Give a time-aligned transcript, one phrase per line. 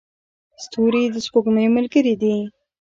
[0.63, 2.35] ستوري د سپوږمۍ ملګري دي.